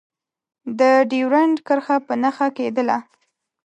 د 0.79 0.81
ډیورنډ 1.11 1.57
کرښه 1.67 1.97
په 2.07 2.13
نښه 2.21 2.47
کېدله. 2.57 2.97